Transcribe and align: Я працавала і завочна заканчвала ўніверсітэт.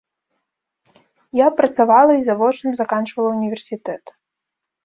Я 1.39 1.47
працавала 1.59 2.13
і 2.21 2.25
завочна 2.31 2.69
заканчвала 2.81 3.29
ўніверсітэт. 3.37 4.05